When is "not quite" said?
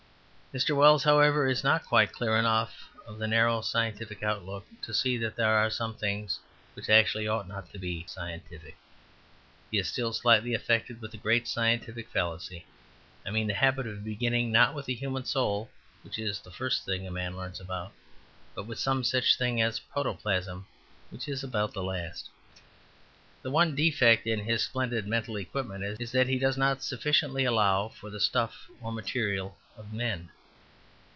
1.63-2.11